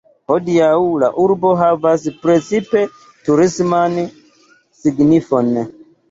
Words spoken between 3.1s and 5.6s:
turisman signifon.